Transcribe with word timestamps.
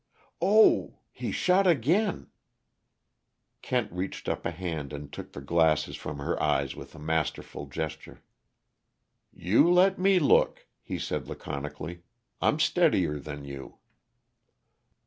Oh 0.41 0.95
h 1.13 1.21
he 1.21 1.31
shot 1.31 1.67
again!" 1.67 2.31
Kent 3.61 3.91
reached 3.91 4.27
up 4.27 4.47
a 4.47 4.49
hand 4.49 4.93
and 4.93 5.13
took 5.13 5.31
the 5.33 5.41
glasses 5.41 5.95
from 5.95 6.17
her 6.17 6.41
eyes 6.41 6.75
with 6.75 6.95
a 6.95 6.97
masterful 6.99 7.67
gesture. 7.67 8.23
"You 9.31 9.71
let 9.71 9.99
me 9.99 10.17
look," 10.17 10.65
he 10.81 10.97
said 10.97 11.27
laconically. 11.27 12.01
"I'm 12.41 12.57
steadier 12.59 13.19
than 13.19 13.45
you." 13.45 13.77